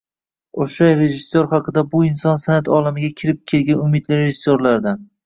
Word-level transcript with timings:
O‘sha 0.63 0.85
rejissyor 1.01 1.49
haqida 1.51 1.83
“Bu 1.91 2.01
inson 2.05 2.41
san’at 2.45 2.71
olamiga 2.79 3.11
kirib 3.21 3.45
kelgan 3.53 3.85
umidli 3.85 4.19
rejissyorlardan 4.23 5.05